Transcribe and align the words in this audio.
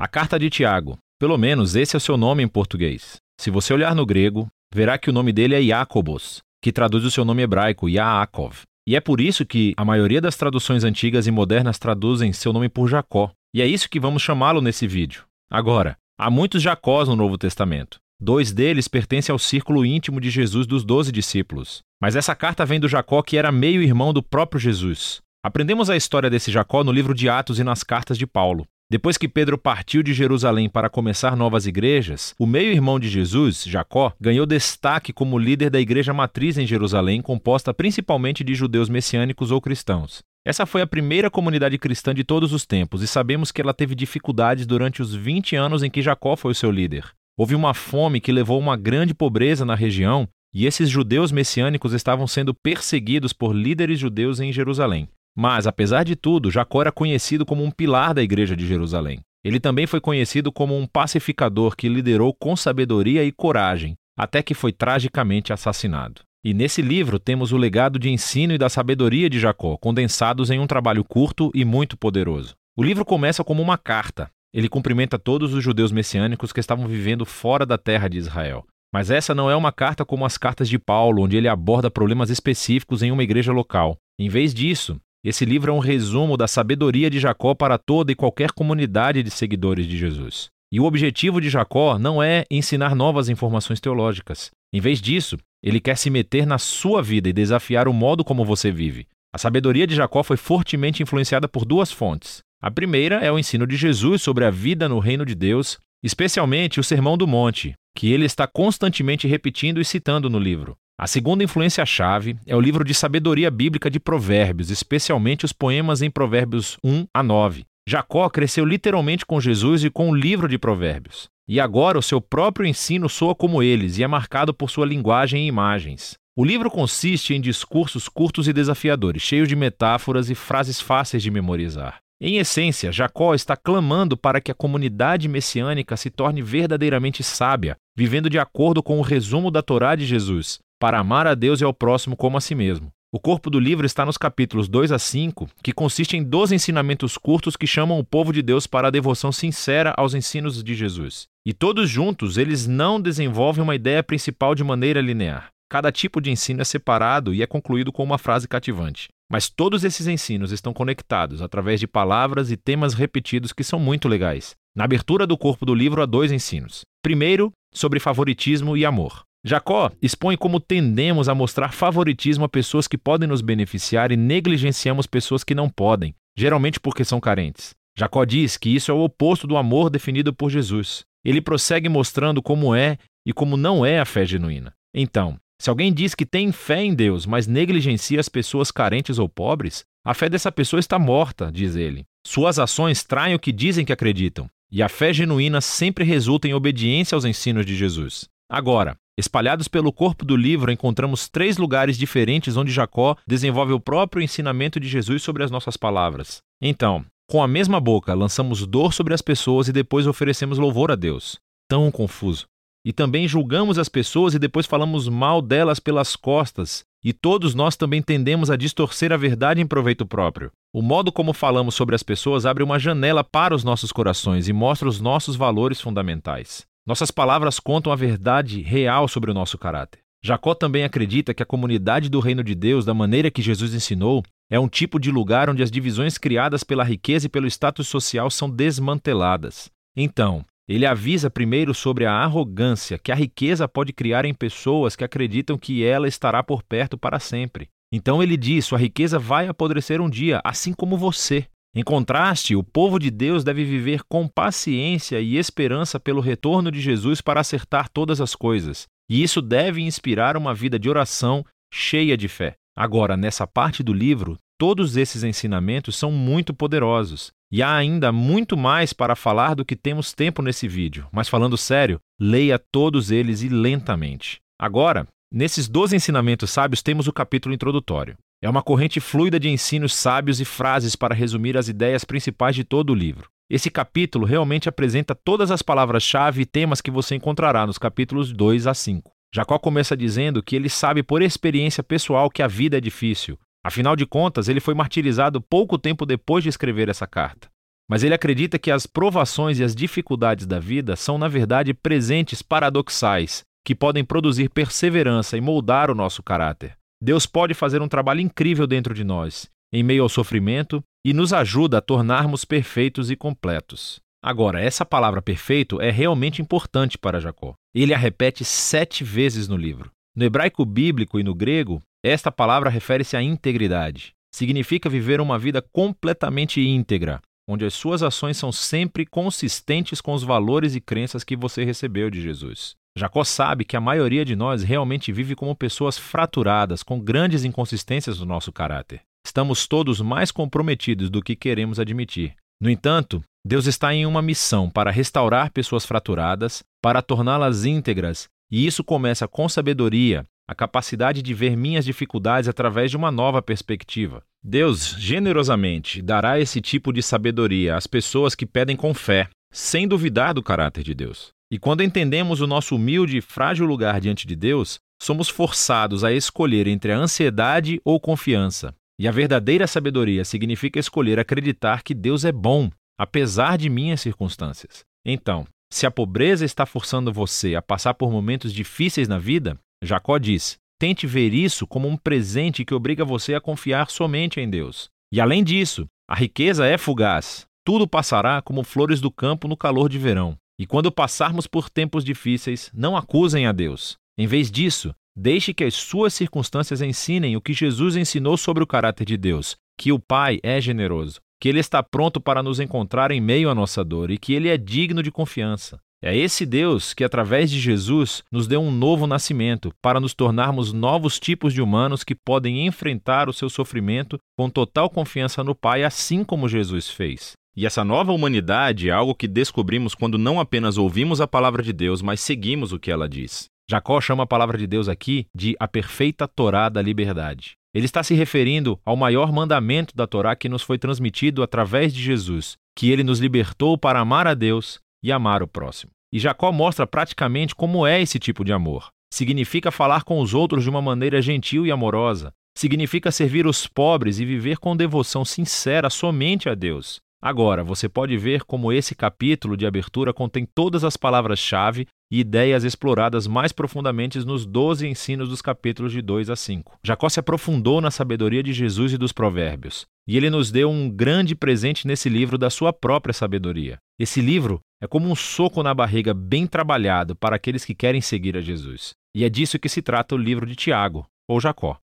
A 0.00 0.06
carta 0.06 0.38
de 0.38 0.48
Tiago. 0.48 0.96
Pelo 1.18 1.36
menos 1.36 1.74
esse 1.74 1.96
é 1.96 1.98
o 1.98 2.00
seu 2.00 2.16
nome 2.16 2.40
em 2.40 2.46
português. 2.46 3.16
Se 3.36 3.50
você 3.50 3.74
olhar 3.74 3.96
no 3.96 4.06
grego, 4.06 4.46
verá 4.72 4.96
que 4.96 5.10
o 5.10 5.12
nome 5.12 5.32
dele 5.32 5.56
é 5.56 5.60
Jacobos, 5.60 6.38
que 6.62 6.70
traduz 6.70 7.04
o 7.04 7.10
seu 7.10 7.24
nome 7.24 7.42
hebraico, 7.42 7.88
Yaakov. 7.88 8.60
E 8.86 8.94
é 8.94 9.00
por 9.00 9.20
isso 9.20 9.44
que 9.44 9.74
a 9.76 9.84
maioria 9.84 10.20
das 10.20 10.36
traduções 10.36 10.84
antigas 10.84 11.26
e 11.26 11.32
modernas 11.32 11.80
traduzem 11.80 12.32
seu 12.32 12.52
nome 12.52 12.68
por 12.68 12.88
Jacó. 12.88 13.32
E 13.52 13.60
é 13.60 13.66
isso 13.66 13.90
que 13.90 13.98
vamos 13.98 14.22
chamá-lo 14.22 14.60
nesse 14.60 14.86
vídeo. 14.86 15.24
Agora, 15.50 15.96
há 16.16 16.30
muitos 16.30 16.62
Jacós 16.62 17.08
no 17.08 17.16
Novo 17.16 17.36
Testamento. 17.36 17.96
Dois 18.20 18.52
deles 18.52 18.86
pertencem 18.86 19.32
ao 19.32 19.38
círculo 19.38 19.84
íntimo 19.84 20.20
de 20.20 20.30
Jesus 20.30 20.64
dos 20.64 20.84
doze 20.84 21.10
discípulos. 21.10 21.80
Mas 22.00 22.14
essa 22.14 22.36
carta 22.36 22.64
vem 22.64 22.78
do 22.78 22.86
Jacó 22.86 23.20
que 23.20 23.36
era 23.36 23.50
meio-irmão 23.50 24.12
do 24.12 24.22
próprio 24.22 24.60
Jesus. 24.60 25.20
Aprendemos 25.44 25.90
a 25.90 25.96
história 25.96 26.30
desse 26.30 26.52
Jacó 26.52 26.84
no 26.84 26.92
livro 26.92 27.12
de 27.12 27.28
Atos 27.28 27.58
e 27.58 27.64
nas 27.64 27.82
cartas 27.82 28.16
de 28.16 28.28
Paulo. 28.28 28.64
Depois 28.90 29.18
que 29.18 29.28
Pedro 29.28 29.58
partiu 29.58 30.02
de 30.02 30.14
Jerusalém 30.14 30.66
para 30.66 30.88
começar 30.88 31.36
novas 31.36 31.66
igrejas, 31.66 32.34
o 32.38 32.46
meio-irmão 32.46 32.98
de 32.98 33.06
Jesus, 33.06 33.64
Jacó, 33.64 34.14
ganhou 34.18 34.46
destaque 34.46 35.12
como 35.12 35.38
líder 35.38 35.68
da 35.68 35.78
igreja 35.78 36.14
matriz 36.14 36.56
em 36.56 36.66
Jerusalém, 36.66 37.20
composta 37.20 37.74
principalmente 37.74 38.42
de 38.42 38.54
judeus 38.54 38.88
messiânicos 38.88 39.50
ou 39.50 39.60
cristãos. 39.60 40.22
Essa 40.42 40.64
foi 40.64 40.80
a 40.80 40.86
primeira 40.86 41.30
comunidade 41.30 41.76
cristã 41.76 42.14
de 42.14 42.24
todos 42.24 42.54
os 42.54 42.64
tempos 42.64 43.02
e 43.02 43.06
sabemos 43.06 43.52
que 43.52 43.60
ela 43.60 43.74
teve 43.74 43.94
dificuldades 43.94 44.64
durante 44.64 45.02
os 45.02 45.14
20 45.14 45.54
anos 45.54 45.82
em 45.82 45.90
que 45.90 46.00
Jacó 46.00 46.34
foi 46.34 46.52
o 46.52 46.54
seu 46.54 46.70
líder. 46.70 47.04
Houve 47.36 47.54
uma 47.54 47.74
fome 47.74 48.22
que 48.22 48.32
levou 48.32 48.56
a 48.56 48.62
uma 48.62 48.76
grande 48.76 49.12
pobreza 49.12 49.66
na 49.66 49.74
região 49.74 50.26
e 50.54 50.64
esses 50.64 50.88
judeus 50.88 51.30
messiânicos 51.30 51.92
estavam 51.92 52.26
sendo 52.26 52.54
perseguidos 52.54 53.34
por 53.34 53.52
líderes 53.52 53.98
judeus 53.98 54.40
em 54.40 54.50
Jerusalém. 54.50 55.10
Mas, 55.40 55.68
apesar 55.68 56.02
de 56.02 56.16
tudo, 56.16 56.50
Jacó 56.50 56.80
era 56.80 56.90
conhecido 56.90 57.46
como 57.46 57.62
um 57.62 57.70
pilar 57.70 58.12
da 58.12 58.20
igreja 58.20 58.56
de 58.56 58.66
Jerusalém. 58.66 59.20
Ele 59.44 59.60
também 59.60 59.86
foi 59.86 60.00
conhecido 60.00 60.50
como 60.50 60.76
um 60.76 60.84
pacificador 60.84 61.76
que 61.76 61.88
liderou 61.88 62.34
com 62.34 62.56
sabedoria 62.56 63.22
e 63.22 63.30
coragem, 63.30 63.94
até 64.18 64.42
que 64.42 64.52
foi 64.52 64.72
tragicamente 64.72 65.52
assassinado. 65.52 66.22
E 66.44 66.52
nesse 66.52 66.82
livro 66.82 67.20
temos 67.20 67.52
o 67.52 67.56
legado 67.56 68.00
de 68.00 68.10
ensino 68.10 68.52
e 68.52 68.58
da 68.58 68.68
sabedoria 68.68 69.30
de 69.30 69.38
Jacó, 69.38 69.76
condensados 69.76 70.50
em 70.50 70.58
um 70.58 70.66
trabalho 70.66 71.04
curto 71.04 71.52
e 71.54 71.64
muito 71.64 71.96
poderoso. 71.96 72.56
O 72.76 72.82
livro 72.82 73.04
começa 73.04 73.44
como 73.44 73.62
uma 73.62 73.78
carta. 73.78 74.28
Ele 74.52 74.68
cumprimenta 74.68 75.20
todos 75.20 75.54
os 75.54 75.62
judeus 75.62 75.92
messiânicos 75.92 76.52
que 76.52 76.58
estavam 76.58 76.88
vivendo 76.88 77.24
fora 77.24 77.64
da 77.64 77.78
terra 77.78 78.08
de 78.08 78.18
Israel. 78.18 78.66
Mas 78.92 79.08
essa 79.08 79.36
não 79.36 79.48
é 79.48 79.54
uma 79.54 79.70
carta 79.70 80.04
como 80.04 80.24
as 80.26 80.36
cartas 80.36 80.68
de 80.68 80.80
Paulo, 80.80 81.22
onde 81.22 81.36
ele 81.36 81.46
aborda 81.46 81.88
problemas 81.88 82.28
específicos 82.28 83.04
em 83.04 83.12
uma 83.12 83.22
igreja 83.22 83.52
local. 83.52 83.96
Em 84.18 84.28
vez 84.28 84.52
disso, 84.52 84.98
esse 85.24 85.44
livro 85.44 85.72
é 85.72 85.74
um 85.74 85.80
resumo 85.80 86.36
da 86.36 86.46
sabedoria 86.46 87.10
de 87.10 87.18
Jacó 87.18 87.54
para 87.54 87.76
toda 87.76 88.12
e 88.12 88.14
qualquer 88.14 88.52
comunidade 88.52 89.22
de 89.22 89.30
seguidores 89.30 89.86
de 89.86 89.98
Jesus. 89.98 90.48
E 90.70 90.78
o 90.78 90.84
objetivo 90.84 91.40
de 91.40 91.48
Jacó 91.48 91.98
não 91.98 92.22
é 92.22 92.44
ensinar 92.50 92.94
novas 92.94 93.28
informações 93.28 93.80
teológicas. 93.80 94.50
Em 94.72 94.80
vez 94.80 95.00
disso, 95.00 95.36
ele 95.62 95.80
quer 95.80 95.96
se 95.96 96.08
meter 96.08 96.46
na 96.46 96.58
sua 96.58 97.02
vida 97.02 97.28
e 97.28 97.32
desafiar 97.32 97.88
o 97.88 97.92
modo 97.92 98.22
como 98.22 98.44
você 98.44 98.70
vive. 98.70 99.06
A 99.32 99.38
sabedoria 99.38 99.86
de 99.86 99.94
Jacó 99.94 100.22
foi 100.22 100.36
fortemente 100.36 101.02
influenciada 101.02 101.48
por 101.48 101.64
duas 101.64 101.90
fontes. 101.90 102.40
A 102.62 102.70
primeira 102.70 103.16
é 103.16 103.30
o 103.32 103.38
ensino 103.38 103.66
de 103.66 103.76
Jesus 103.76 104.22
sobre 104.22 104.44
a 104.44 104.50
vida 104.50 104.88
no 104.88 104.98
reino 104.98 105.24
de 105.24 105.34
Deus, 105.34 105.78
especialmente 106.02 106.78
o 106.78 106.84
Sermão 106.84 107.16
do 107.16 107.26
Monte, 107.26 107.74
que 107.96 108.12
ele 108.12 108.24
está 108.24 108.46
constantemente 108.46 109.26
repetindo 109.26 109.80
e 109.80 109.84
citando 109.84 110.30
no 110.30 110.38
livro. 110.38 110.76
A 111.00 111.06
segunda 111.06 111.44
influência-chave 111.44 112.36
é 112.44 112.56
o 112.56 112.60
livro 112.60 112.82
de 112.82 112.92
sabedoria 112.92 113.52
bíblica 113.52 113.88
de 113.88 114.00
Provérbios, 114.00 114.68
especialmente 114.68 115.44
os 115.44 115.52
poemas 115.52 116.02
em 116.02 116.10
Provérbios 116.10 116.76
1 116.82 117.06
a 117.14 117.22
9. 117.22 117.64
Jacó 117.88 118.28
cresceu 118.28 118.64
literalmente 118.64 119.24
com 119.24 119.40
Jesus 119.40 119.84
e 119.84 119.90
com 119.90 120.10
o 120.10 120.14
livro 120.14 120.48
de 120.48 120.58
Provérbios. 120.58 121.28
E 121.48 121.60
agora 121.60 122.00
o 122.00 122.02
seu 122.02 122.20
próprio 122.20 122.66
ensino 122.66 123.08
soa 123.08 123.32
como 123.32 123.62
eles 123.62 123.96
e 123.96 124.02
é 124.02 124.08
marcado 124.08 124.52
por 124.52 124.70
sua 124.70 124.84
linguagem 124.84 125.44
e 125.44 125.46
imagens. 125.46 126.16
O 126.36 126.44
livro 126.44 126.68
consiste 126.68 127.32
em 127.32 127.40
discursos 127.40 128.08
curtos 128.08 128.48
e 128.48 128.52
desafiadores, 128.52 129.22
cheios 129.22 129.46
de 129.46 129.54
metáforas 129.54 130.28
e 130.28 130.34
frases 130.34 130.80
fáceis 130.80 131.22
de 131.22 131.30
memorizar. 131.30 132.00
Em 132.20 132.38
essência, 132.38 132.90
Jacó 132.90 133.32
está 133.36 133.56
clamando 133.56 134.16
para 134.16 134.40
que 134.40 134.50
a 134.50 134.54
comunidade 134.54 135.28
messiânica 135.28 135.96
se 135.96 136.10
torne 136.10 136.42
verdadeiramente 136.42 137.22
sábia, 137.22 137.76
vivendo 137.96 138.28
de 138.28 138.40
acordo 138.40 138.82
com 138.82 138.98
o 138.98 139.02
resumo 139.02 139.48
da 139.52 139.62
Torá 139.62 139.94
de 139.94 140.04
Jesus, 140.04 140.58
para 140.78 140.98
amar 140.98 141.26
a 141.26 141.34
Deus 141.34 141.60
e 141.60 141.64
ao 141.64 141.74
próximo 141.74 142.16
como 142.16 142.36
a 142.36 142.40
si 142.40 142.54
mesmo. 142.54 142.90
O 143.10 143.18
corpo 143.18 143.48
do 143.48 143.58
livro 143.58 143.86
está 143.86 144.04
nos 144.04 144.18
capítulos 144.18 144.68
2 144.68 144.92
a 144.92 144.98
5, 144.98 145.48
que 145.62 145.72
consiste 145.72 146.14
em 146.14 146.22
12 146.22 146.54
ensinamentos 146.54 147.16
curtos 147.16 147.56
que 147.56 147.66
chamam 147.66 147.98
o 147.98 148.04
povo 148.04 148.34
de 148.34 148.42
Deus 148.42 148.66
para 148.66 148.88
a 148.88 148.90
devoção 148.90 149.32
sincera 149.32 149.94
aos 149.96 150.12
ensinos 150.12 150.62
de 150.62 150.74
Jesus. 150.74 151.26
E 151.46 151.54
todos 151.54 151.88
juntos, 151.88 152.36
eles 152.36 152.66
não 152.66 153.00
desenvolvem 153.00 153.64
uma 153.64 153.74
ideia 153.74 154.02
principal 154.02 154.54
de 154.54 154.62
maneira 154.62 155.00
linear. 155.00 155.48
Cada 155.70 155.90
tipo 155.90 156.20
de 156.20 156.30
ensino 156.30 156.60
é 156.60 156.64
separado 156.64 157.32
e 157.32 157.42
é 157.42 157.46
concluído 157.46 157.90
com 157.90 158.04
uma 158.04 158.18
frase 158.18 158.46
cativante. 158.46 159.08
Mas 159.30 159.48
todos 159.48 159.84
esses 159.84 160.06
ensinos 160.06 160.52
estão 160.52 160.74
conectados 160.74 161.40
através 161.40 161.80
de 161.80 161.86
palavras 161.86 162.50
e 162.50 162.56
temas 162.58 162.92
repetidos 162.92 163.54
que 163.54 163.64
são 163.64 163.80
muito 163.80 164.06
legais. 164.06 164.54
Na 164.76 164.84
abertura 164.84 165.26
do 165.26 165.36
corpo 165.36 165.64
do 165.64 165.74
livro 165.74 166.02
há 166.02 166.06
dois 166.06 166.30
ensinos. 166.30 166.82
Primeiro, 167.02 167.52
sobre 167.72 168.00
favoritismo 168.00 168.76
e 168.76 168.84
amor. 168.84 169.27
Jacó 169.48 169.90
expõe 170.02 170.36
como 170.36 170.60
tendemos 170.60 171.26
a 171.26 171.34
mostrar 171.34 171.72
favoritismo 171.72 172.44
a 172.44 172.48
pessoas 172.48 172.86
que 172.86 172.98
podem 172.98 173.26
nos 173.26 173.40
beneficiar 173.40 174.12
e 174.12 174.16
negligenciamos 174.16 175.06
pessoas 175.06 175.42
que 175.42 175.54
não 175.54 175.70
podem, 175.70 176.14
geralmente 176.36 176.78
porque 176.78 177.02
são 177.02 177.18
carentes. 177.18 177.74
Jacó 177.96 178.26
diz 178.26 178.58
que 178.58 178.68
isso 178.68 178.90
é 178.90 178.94
o 178.94 179.00
oposto 179.00 179.46
do 179.46 179.56
amor 179.56 179.88
definido 179.88 180.34
por 180.34 180.50
Jesus. 180.50 181.02
Ele 181.24 181.40
prossegue 181.40 181.88
mostrando 181.88 182.42
como 182.42 182.74
é 182.74 182.98
e 183.26 183.32
como 183.32 183.56
não 183.56 183.86
é 183.86 183.98
a 183.98 184.04
fé 184.04 184.26
genuína. 184.26 184.74
Então, 184.94 185.38
se 185.58 185.70
alguém 185.70 185.92
diz 185.94 186.14
que 186.14 186.26
tem 186.26 186.52
fé 186.52 186.84
em 186.84 186.94
Deus, 186.94 187.24
mas 187.24 187.46
negligencia 187.46 188.20
as 188.20 188.28
pessoas 188.28 188.70
carentes 188.70 189.18
ou 189.18 189.30
pobres, 189.30 189.82
a 190.04 190.12
fé 190.12 190.28
dessa 190.28 190.52
pessoa 190.52 190.78
está 190.78 190.98
morta, 190.98 191.50
diz 191.50 191.74
ele. 191.74 192.04
Suas 192.24 192.58
ações 192.58 193.02
traem 193.02 193.34
o 193.34 193.38
que 193.38 193.50
dizem 193.50 193.84
que 193.84 193.92
acreditam, 193.94 194.46
e 194.70 194.82
a 194.82 194.90
fé 194.90 195.10
genuína 195.10 195.62
sempre 195.62 196.04
resulta 196.04 196.46
em 196.46 196.52
obediência 196.52 197.16
aos 197.16 197.24
ensinos 197.24 197.64
de 197.64 197.74
Jesus. 197.74 198.28
Agora, 198.50 198.96
Espalhados 199.18 199.66
pelo 199.66 199.92
corpo 199.92 200.24
do 200.24 200.36
livro, 200.36 200.70
encontramos 200.70 201.28
três 201.28 201.58
lugares 201.58 201.98
diferentes 201.98 202.56
onde 202.56 202.70
Jacó 202.70 203.16
desenvolve 203.26 203.72
o 203.72 203.80
próprio 203.80 204.22
ensinamento 204.22 204.78
de 204.78 204.86
Jesus 204.86 205.24
sobre 205.24 205.42
as 205.42 205.50
nossas 205.50 205.76
palavras. 205.76 206.40
Então, 206.62 207.04
com 207.28 207.42
a 207.42 207.48
mesma 207.48 207.80
boca, 207.80 208.14
lançamos 208.14 208.64
dor 208.64 208.94
sobre 208.94 209.12
as 209.12 209.20
pessoas 209.20 209.66
e 209.66 209.72
depois 209.72 210.06
oferecemos 210.06 210.56
louvor 210.56 210.92
a 210.92 210.94
Deus. 210.94 211.36
Tão 211.68 211.90
confuso. 211.90 212.46
E 212.84 212.92
também 212.92 213.26
julgamos 213.26 213.76
as 213.76 213.88
pessoas 213.88 214.34
e 214.34 214.38
depois 214.38 214.66
falamos 214.66 215.08
mal 215.08 215.42
delas 215.42 215.80
pelas 215.80 216.14
costas. 216.14 216.84
E 217.02 217.12
todos 217.12 217.56
nós 217.56 217.74
também 217.74 218.00
tendemos 218.00 218.52
a 218.52 218.56
distorcer 218.56 219.12
a 219.12 219.16
verdade 219.16 219.60
em 219.60 219.66
proveito 219.66 220.06
próprio. 220.06 220.52
O 220.72 220.80
modo 220.80 221.10
como 221.10 221.32
falamos 221.32 221.74
sobre 221.74 221.96
as 221.96 222.04
pessoas 222.04 222.46
abre 222.46 222.62
uma 222.62 222.78
janela 222.78 223.24
para 223.24 223.52
os 223.52 223.64
nossos 223.64 223.90
corações 223.90 224.46
e 224.46 224.52
mostra 224.52 224.88
os 224.88 225.00
nossos 225.00 225.34
valores 225.34 225.80
fundamentais. 225.80 226.68
Nossas 226.88 227.10
palavras 227.10 227.60
contam 227.60 227.92
a 227.92 227.96
verdade 227.96 228.62
real 228.62 229.06
sobre 229.06 229.30
o 229.30 229.34
nosso 229.34 229.58
caráter. 229.58 230.00
Jacó 230.24 230.54
também 230.54 230.84
acredita 230.84 231.34
que 231.34 231.42
a 231.42 231.46
comunidade 231.46 232.08
do 232.08 232.18
reino 232.18 232.42
de 232.42 232.54
Deus, 232.54 232.86
da 232.86 232.94
maneira 232.94 233.30
que 233.30 233.42
Jesus 233.42 233.74
ensinou, 233.74 234.22
é 234.50 234.58
um 234.58 234.66
tipo 234.66 234.98
de 234.98 235.10
lugar 235.10 235.50
onde 235.50 235.62
as 235.62 235.70
divisões 235.70 236.16
criadas 236.16 236.64
pela 236.64 236.82
riqueza 236.82 237.26
e 237.26 237.28
pelo 237.28 237.46
status 237.46 237.86
social 237.88 238.30
são 238.30 238.48
desmanteladas. 238.48 239.70
Então, 239.94 240.42
ele 240.66 240.86
avisa 240.86 241.28
primeiro 241.28 241.74
sobre 241.74 242.06
a 242.06 242.12
arrogância 242.14 242.96
que 242.98 243.12
a 243.12 243.14
riqueza 243.14 243.68
pode 243.68 243.92
criar 243.92 244.24
em 244.24 244.32
pessoas 244.32 244.96
que 244.96 245.04
acreditam 245.04 245.58
que 245.58 245.84
ela 245.84 246.08
estará 246.08 246.42
por 246.42 246.62
perto 246.62 246.96
para 246.96 247.20
sempre. 247.20 247.68
Então 247.92 248.22
ele 248.22 248.36
diz: 248.36 248.64
sua 248.64 248.78
riqueza 248.78 249.18
vai 249.18 249.46
apodrecer 249.46 250.00
um 250.00 250.08
dia, 250.08 250.40
assim 250.42 250.72
como 250.72 250.96
você. 250.96 251.46
Em 251.78 251.84
contraste, 251.84 252.56
o 252.56 252.64
povo 252.64 252.98
de 252.98 253.08
Deus 253.08 253.44
deve 253.44 253.64
viver 253.64 254.02
com 254.08 254.26
paciência 254.26 255.20
e 255.20 255.36
esperança 255.36 256.00
pelo 256.00 256.20
retorno 256.20 256.72
de 256.72 256.80
Jesus 256.80 257.20
para 257.20 257.38
acertar 257.38 257.88
todas 257.88 258.20
as 258.20 258.34
coisas, 258.34 258.88
e 259.08 259.22
isso 259.22 259.40
deve 259.40 259.80
inspirar 259.80 260.36
uma 260.36 260.52
vida 260.52 260.76
de 260.76 260.90
oração 260.90 261.44
cheia 261.72 262.16
de 262.16 262.26
fé. 262.26 262.56
Agora, 262.76 263.16
nessa 263.16 263.46
parte 263.46 263.80
do 263.80 263.92
livro, 263.92 264.36
todos 264.58 264.96
esses 264.96 265.22
ensinamentos 265.22 265.94
são 265.94 266.10
muito 266.10 266.52
poderosos, 266.52 267.30
e 267.48 267.62
há 267.62 267.76
ainda 267.76 268.10
muito 268.10 268.56
mais 268.56 268.92
para 268.92 269.14
falar 269.14 269.54
do 269.54 269.64
que 269.64 269.76
temos 269.76 270.12
tempo 270.12 270.42
nesse 270.42 270.66
vídeo, 270.66 271.06
mas 271.12 271.28
falando 271.28 271.56
sério, 271.56 272.00
leia 272.20 272.58
todos 272.58 273.12
eles 273.12 273.40
e 273.42 273.48
lentamente. 273.48 274.40
Agora, 274.60 275.06
nesses 275.32 275.68
12 275.68 275.94
ensinamentos 275.94 276.50
sábios, 276.50 276.82
temos 276.82 277.06
o 277.06 277.12
capítulo 277.12 277.54
introdutório. 277.54 278.16
É 278.40 278.48
uma 278.48 278.62
corrente 278.62 279.00
fluida 279.00 279.40
de 279.40 279.48
ensinos 279.48 279.92
sábios 279.92 280.40
e 280.40 280.44
frases 280.44 280.94
para 280.94 281.14
resumir 281.14 281.56
as 281.56 281.66
ideias 281.66 282.04
principais 282.04 282.54
de 282.54 282.62
todo 282.62 282.90
o 282.90 282.94
livro. 282.94 283.28
Esse 283.50 283.68
capítulo 283.68 284.24
realmente 284.24 284.68
apresenta 284.68 285.12
todas 285.12 285.50
as 285.50 285.60
palavras-chave 285.60 286.42
e 286.42 286.46
temas 286.46 286.80
que 286.80 286.90
você 286.90 287.16
encontrará 287.16 287.66
nos 287.66 287.78
capítulos 287.78 288.32
2 288.32 288.68
a 288.68 288.74
5. 288.74 289.10
Jacó 289.34 289.58
começa 289.58 289.96
dizendo 289.96 290.40
que 290.40 290.54
ele 290.54 290.68
sabe 290.68 291.02
por 291.02 291.20
experiência 291.20 291.82
pessoal 291.82 292.30
que 292.30 292.40
a 292.40 292.46
vida 292.46 292.78
é 292.78 292.80
difícil. 292.80 293.36
Afinal 293.64 293.96
de 293.96 294.06
contas, 294.06 294.48
ele 294.48 294.60
foi 294.60 294.72
martirizado 294.72 295.40
pouco 295.40 295.76
tempo 295.76 296.06
depois 296.06 296.44
de 296.44 296.48
escrever 296.48 296.88
essa 296.88 297.06
carta. 297.08 297.48
mas 297.90 298.04
ele 298.04 298.14
acredita 298.14 298.58
que 298.58 298.70
as 298.70 298.86
provações 298.86 299.58
e 299.58 299.64
as 299.64 299.74
dificuldades 299.74 300.46
da 300.46 300.60
vida 300.60 300.94
são, 300.94 301.16
na 301.16 301.26
verdade, 301.26 301.72
presentes 301.72 302.42
paradoxais 302.42 303.42
que 303.64 303.74
podem 303.74 304.04
produzir 304.04 304.50
perseverança 304.50 305.38
e 305.38 305.40
moldar 305.40 305.90
o 305.90 305.94
nosso 305.94 306.22
caráter. 306.22 306.76
Deus 307.00 307.26
pode 307.26 307.54
fazer 307.54 307.80
um 307.80 307.88
trabalho 307.88 308.20
incrível 308.20 308.66
dentro 308.66 308.92
de 308.92 309.04
nós, 309.04 309.48
em 309.72 309.82
meio 309.82 310.02
ao 310.02 310.08
sofrimento, 310.08 310.82
e 311.04 311.12
nos 311.12 311.32
ajuda 311.32 311.78
a 311.78 311.82
tornarmos 311.82 312.44
perfeitos 312.44 313.10
e 313.10 313.16
completos. 313.16 314.00
Agora, 314.22 314.60
essa 314.60 314.84
palavra 314.84 315.22
perfeito 315.22 315.80
é 315.80 315.90
realmente 315.90 316.42
importante 316.42 316.98
para 316.98 317.20
Jacó. 317.20 317.54
Ele 317.72 317.94
a 317.94 317.98
repete 317.98 318.44
sete 318.44 319.04
vezes 319.04 319.46
no 319.46 319.56
livro. 319.56 319.90
No 320.16 320.24
hebraico 320.24 320.64
bíblico 320.64 321.20
e 321.20 321.22
no 321.22 321.34
grego, 321.34 321.80
esta 322.04 322.32
palavra 322.32 322.68
refere-se 322.68 323.16
à 323.16 323.22
integridade. 323.22 324.12
Significa 324.34 324.88
viver 324.88 325.20
uma 325.20 325.38
vida 325.38 325.62
completamente 325.62 326.60
íntegra, 326.60 327.20
onde 327.48 327.64
as 327.64 327.74
suas 327.74 328.02
ações 328.02 328.36
são 328.36 328.50
sempre 328.50 329.06
consistentes 329.06 330.00
com 330.00 330.12
os 330.12 330.24
valores 330.24 330.74
e 330.74 330.80
crenças 330.80 331.22
que 331.22 331.36
você 331.36 331.64
recebeu 331.64 332.10
de 332.10 332.20
Jesus. 332.20 332.74
Jacó 332.98 333.24
sabe 333.24 333.64
que 333.64 333.76
a 333.76 333.80
maioria 333.80 334.24
de 334.24 334.36
nós 334.36 334.62
realmente 334.62 335.12
vive 335.12 335.34
como 335.34 335.54
pessoas 335.54 335.96
fraturadas, 335.96 336.82
com 336.82 337.00
grandes 337.00 337.44
inconsistências 337.44 338.18
no 338.18 338.26
nosso 338.26 338.52
caráter. 338.52 339.00
Estamos 339.24 339.66
todos 339.66 340.00
mais 340.00 340.30
comprometidos 340.30 341.08
do 341.08 341.22
que 341.22 341.36
queremos 341.36 341.78
admitir. 341.78 342.34
No 342.60 342.68
entanto, 342.68 343.22
Deus 343.46 343.66
está 343.66 343.94
em 343.94 344.04
uma 344.04 344.20
missão 344.20 344.68
para 344.68 344.90
restaurar 344.90 345.52
pessoas 345.52 345.86
fraturadas, 345.86 346.62
para 346.82 347.00
torná-las 347.00 347.64
íntegras, 347.64 348.28
e 348.50 348.66
isso 348.66 348.82
começa 348.82 349.28
com 349.28 349.48
sabedoria, 349.48 350.26
a 350.48 350.54
capacidade 350.54 351.22
de 351.22 351.34
ver 351.34 351.56
minhas 351.56 351.84
dificuldades 351.84 352.48
através 352.48 352.90
de 352.90 352.96
uma 352.96 353.12
nova 353.12 353.40
perspectiva. 353.40 354.22
Deus 354.42 354.96
generosamente 354.98 356.00
dará 356.00 356.40
esse 356.40 356.60
tipo 356.60 356.92
de 356.92 357.02
sabedoria 357.02 357.76
às 357.76 357.86
pessoas 357.86 358.34
que 358.34 358.46
pedem 358.46 358.76
com 358.76 358.94
fé, 358.94 359.28
sem 359.52 359.86
duvidar 359.86 360.34
do 360.34 360.42
caráter 360.42 360.82
de 360.82 360.94
Deus. 360.94 361.30
E 361.50 361.58
quando 361.58 361.82
entendemos 361.82 362.40
o 362.40 362.46
nosso 362.46 362.76
humilde 362.76 363.16
e 363.16 363.22
frágil 363.22 363.66
lugar 363.66 364.00
diante 364.00 364.26
de 364.26 364.36
Deus, 364.36 364.78
somos 365.00 365.28
forçados 365.28 366.04
a 366.04 366.12
escolher 366.12 366.66
entre 366.66 366.92
a 366.92 366.98
ansiedade 366.98 367.80
ou 367.84 367.98
confiança. 367.98 368.74
E 369.00 369.08
a 369.08 369.12
verdadeira 369.12 369.66
sabedoria 369.66 370.24
significa 370.24 370.78
escolher 370.78 371.18
acreditar 371.18 371.82
que 371.82 371.94
Deus 371.94 372.24
é 372.24 372.32
bom, 372.32 372.70
apesar 372.98 373.56
de 373.56 373.70
minhas 373.70 374.00
circunstâncias. 374.00 374.84
Então, 375.06 375.46
se 375.72 375.86
a 375.86 375.90
pobreza 375.90 376.44
está 376.44 376.66
forçando 376.66 377.12
você 377.12 377.54
a 377.54 377.62
passar 377.62 377.94
por 377.94 378.10
momentos 378.10 378.52
difíceis 378.52 379.06
na 379.06 379.18
vida, 379.18 379.58
Jacó 379.82 380.18
diz: 380.18 380.58
tente 380.78 381.06
ver 381.06 381.32
isso 381.32 381.66
como 381.66 381.88
um 381.88 381.96
presente 381.96 382.64
que 382.64 382.74
obriga 382.74 383.04
você 383.04 383.34
a 383.34 383.40
confiar 383.40 383.88
somente 383.88 384.40
em 384.40 384.50
Deus. 384.50 384.88
E 385.12 385.20
além 385.20 385.44
disso, 385.44 385.86
a 386.10 386.14
riqueza 386.14 386.66
é 386.66 386.76
fugaz. 386.76 387.46
Tudo 387.64 387.86
passará 387.86 388.42
como 388.42 388.64
flores 388.64 389.00
do 389.00 389.10
campo 389.10 389.46
no 389.46 389.56
calor 389.56 389.88
de 389.88 389.98
verão. 389.98 390.36
E 390.58 390.66
quando 390.66 390.90
passarmos 390.90 391.46
por 391.46 391.70
tempos 391.70 392.04
difíceis, 392.04 392.70
não 392.74 392.96
acusem 392.96 393.46
a 393.46 393.52
Deus. 393.52 393.96
Em 394.18 394.26
vez 394.26 394.50
disso, 394.50 394.92
deixe 395.16 395.54
que 395.54 395.62
as 395.62 395.74
suas 395.74 396.12
circunstâncias 396.12 396.82
ensinem 396.82 397.36
o 397.36 397.40
que 397.40 397.52
Jesus 397.52 397.94
ensinou 397.94 398.36
sobre 398.36 398.62
o 398.64 398.66
caráter 398.66 399.04
de 399.04 399.16
Deus, 399.16 399.56
que 399.78 399.92
o 399.92 399.98
Pai 400.00 400.40
é 400.42 400.60
generoso, 400.60 401.20
que 401.40 401.48
ele 401.48 401.60
está 401.60 401.82
pronto 401.82 402.20
para 402.20 402.42
nos 402.42 402.58
encontrar 402.58 403.12
em 403.12 403.20
meio 403.20 403.48
à 403.48 403.54
nossa 403.54 403.84
dor 403.84 404.10
e 404.10 404.18
que 404.18 404.32
ele 404.32 404.48
é 404.48 404.56
digno 404.56 405.02
de 405.02 405.12
confiança. 405.12 405.78
É 406.00 406.16
esse 406.16 406.46
Deus 406.46 406.94
que, 406.94 407.02
através 407.02 407.50
de 407.50 407.58
Jesus, 407.58 408.22
nos 408.30 408.46
deu 408.46 408.60
um 408.60 408.70
novo 408.70 409.04
nascimento 409.04 409.72
para 409.82 409.98
nos 409.98 410.14
tornarmos 410.14 410.72
novos 410.72 411.18
tipos 411.18 411.52
de 411.52 411.60
humanos 411.60 412.04
que 412.04 412.14
podem 412.14 412.66
enfrentar 412.66 413.28
o 413.28 413.32
seu 413.32 413.50
sofrimento 413.50 414.16
com 414.36 414.48
total 414.48 414.88
confiança 414.88 415.42
no 415.42 415.56
Pai, 415.56 415.82
assim 415.82 416.22
como 416.22 416.48
Jesus 416.48 416.88
fez. 416.88 417.32
E 417.56 417.66
essa 417.66 417.84
nova 417.84 418.12
humanidade 418.12 418.88
é 418.88 418.92
algo 418.92 419.14
que 419.14 419.26
descobrimos 419.26 419.94
quando 419.94 420.16
não 420.16 420.38
apenas 420.38 420.78
ouvimos 420.78 421.20
a 421.20 421.26
palavra 421.26 421.62
de 421.62 421.72
Deus, 421.72 422.00
mas 422.00 422.20
seguimos 422.20 422.72
o 422.72 422.78
que 422.78 422.90
ela 422.90 423.08
diz. 423.08 423.48
Jacó 423.70 424.00
chama 424.00 424.22
a 424.22 424.26
palavra 424.26 424.56
de 424.56 424.66
Deus 424.66 424.88
aqui 424.88 425.26
de 425.34 425.54
a 425.60 425.68
perfeita 425.68 426.26
Torá 426.26 426.68
da 426.68 426.80
liberdade. 426.80 427.52
Ele 427.74 427.84
está 427.84 428.02
se 428.02 428.14
referindo 428.14 428.80
ao 428.84 428.96
maior 428.96 429.30
mandamento 429.30 429.94
da 429.94 430.06
Torá 430.06 430.34
que 430.34 430.48
nos 430.48 430.62
foi 430.62 430.78
transmitido 430.78 431.42
através 431.42 431.92
de 431.92 432.02
Jesus, 432.02 432.56
que 432.76 432.90
ele 432.90 433.04
nos 433.04 433.18
libertou 433.18 433.76
para 433.76 434.00
amar 434.00 434.26
a 434.26 434.34
Deus 434.34 434.78
e 435.02 435.12
amar 435.12 435.42
o 435.42 435.48
próximo. 435.48 435.90
E 436.12 436.18
Jacó 436.18 436.50
mostra 436.50 436.86
praticamente 436.86 437.54
como 437.54 437.86
é 437.86 438.00
esse 438.00 438.18
tipo 438.18 438.42
de 438.44 438.52
amor. 438.52 438.88
Significa 439.12 439.70
falar 439.70 440.04
com 440.04 440.20
os 440.20 440.32
outros 440.32 440.64
de 440.64 440.70
uma 440.70 440.80
maneira 440.80 441.20
gentil 441.20 441.66
e 441.66 441.70
amorosa. 441.70 442.32
Significa 442.56 443.12
servir 443.12 443.46
os 443.46 443.66
pobres 443.66 444.18
e 444.18 444.24
viver 444.24 444.58
com 444.58 444.76
devoção 444.76 445.24
sincera 445.24 445.90
somente 445.90 446.48
a 446.48 446.54
Deus. 446.54 447.00
Agora, 447.20 447.64
você 447.64 447.88
pode 447.88 448.16
ver 448.16 448.44
como 448.44 448.72
esse 448.72 448.94
capítulo 448.94 449.56
de 449.56 449.66
abertura 449.66 450.12
contém 450.12 450.46
todas 450.46 450.84
as 450.84 450.96
palavras-chave 450.96 451.86
e 452.10 452.20
ideias 452.20 452.62
exploradas 452.62 453.26
mais 453.26 453.50
profundamente 453.50 454.18
nos 454.20 454.46
12 454.46 454.86
ensinos 454.86 455.28
dos 455.28 455.42
capítulos 455.42 455.90
de 455.90 456.00
2 456.00 456.30
a 456.30 456.36
5. 456.36 456.78
Jacó 456.82 457.08
se 457.08 457.18
aprofundou 457.18 457.80
na 457.80 457.90
sabedoria 457.90 458.42
de 458.42 458.52
Jesus 458.52 458.92
e 458.92 458.98
dos 458.98 459.12
provérbios, 459.12 459.84
e 460.06 460.16
ele 460.16 460.30
nos 460.30 460.52
deu 460.52 460.70
um 460.70 460.88
grande 460.88 461.34
presente 461.34 461.86
nesse 461.88 462.08
livro 462.08 462.38
da 462.38 462.50
sua 462.50 462.72
própria 462.72 463.12
sabedoria. 463.12 463.78
Esse 463.98 464.20
livro 464.20 464.60
é 464.80 464.86
como 464.86 465.10
um 465.10 465.16
soco 465.16 465.60
na 465.62 465.74
barriga 465.74 466.14
bem 466.14 466.46
trabalhado 466.46 467.16
para 467.16 467.34
aqueles 467.34 467.64
que 467.64 467.74
querem 467.74 468.00
seguir 468.00 468.36
a 468.36 468.40
Jesus. 468.40 468.92
E 469.14 469.24
é 469.24 469.28
disso 469.28 469.58
que 469.58 469.68
se 469.68 469.82
trata 469.82 470.14
o 470.14 470.18
livro 470.18 470.46
de 470.46 470.54
Tiago, 470.54 471.04
ou 471.28 471.40
Jacó. 471.40 471.78